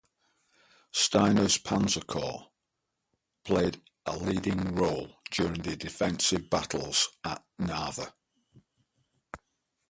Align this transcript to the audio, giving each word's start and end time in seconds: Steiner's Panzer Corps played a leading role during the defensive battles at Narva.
Steiner's 0.93 1.59
Panzer 1.59 2.03
Corps 2.07 2.47
played 3.43 3.79
a 4.07 4.17
leading 4.17 4.73
role 4.73 5.17
during 5.29 5.61
the 5.61 5.75
defensive 5.75 6.49
battles 6.49 7.07
at 7.23 7.45
Narva. 7.59 8.11